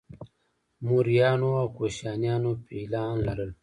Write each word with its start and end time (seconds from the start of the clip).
موریانو 0.87 1.49
او 1.61 1.67
کوشانیانو 1.77 2.51
فیلان 2.65 3.15
لرل 3.25 3.51